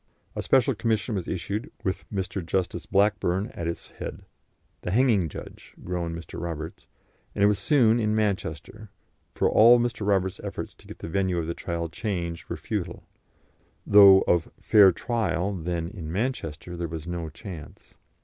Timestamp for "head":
3.91-4.25